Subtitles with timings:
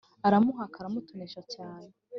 [0.27, 1.89] aramuhaka, aramutonesha cyane.